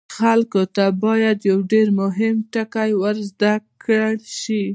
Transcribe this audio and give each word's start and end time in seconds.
خلکو 0.17 0.61
ته 0.75 0.85
باید 1.03 1.37
یو 1.49 1.59
ډیر 1.71 1.87
مهم 2.01 2.35
ټکی 2.53 2.91
ور 3.01 3.15
زده 3.29 3.53
کړل 3.83 4.17
شي. 4.39 4.63